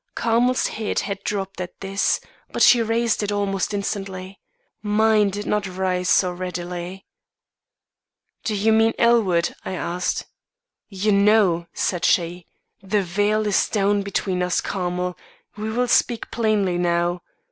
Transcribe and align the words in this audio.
'"Carmel's 0.15 0.65
head 0.65 1.01
had 1.01 1.23
drooped 1.23 1.61
at 1.61 1.79
this, 1.79 2.19
but 2.51 2.63
she 2.63 2.81
raised 2.81 3.21
it 3.21 3.31
almost 3.31 3.71
instantly. 3.71 4.39
Mine 4.81 5.29
did 5.29 5.45
not 5.45 5.67
rise 5.67 6.09
so 6.09 6.31
readily. 6.31 7.05
"'Do 8.43 8.55
you 8.55 8.73
mean 8.73 8.93
Elwood?' 8.97 9.53
I 9.63 9.73
asked. 9.73 10.25
'You 10.89 11.11
know!' 11.11 11.67
said 11.75 12.03
she. 12.03 12.47
'The 12.81 13.03
veil 13.03 13.45
is 13.45 13.69
down 13.69 14.01
between 14.01 14.41
us, 14.41 14.59
Carmel; 14.59 15.15
we 15.55 15.69
will 15.69 15.87
speak 15.87 16.31
plainly 16.31 16.79
now. 16.79 17.21